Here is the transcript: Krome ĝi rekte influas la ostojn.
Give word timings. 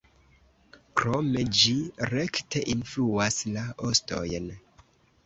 Krome 1.01 1.43
ĝi 1.59 1.73
rekte 2.13 2.63
influas 2.75 3.37
la 3.57 3.67
ostojn. 3.89 4.49